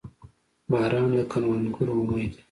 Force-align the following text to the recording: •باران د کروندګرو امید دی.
•باران 0.71 1.07
د 1.17 1.19
کروندګرو 1.31 1.93
امید 1.99 2.27
دی. 2.27 2.27